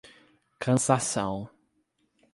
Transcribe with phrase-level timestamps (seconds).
[0.59, 1.47] Cansanção